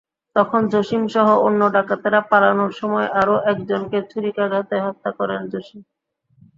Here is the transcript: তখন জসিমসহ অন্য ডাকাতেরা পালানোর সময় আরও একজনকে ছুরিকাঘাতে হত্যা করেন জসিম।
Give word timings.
তখন 0.35 0.61
জসিমসহ 0.73 1.27
অন্য 1.47 1.61
ডাকাতেরা 1.75 2.19
পালানোর 2.29 2.71
সময় 2.79 3.07
আরও 3.21 3.35
একজনকে 3.51 3.97
ছুরিকাঘাতে 4.11 4.75
হত্যা 4.85 5.11
করেন 5.19 5.41
জসিম। 5.51 5.81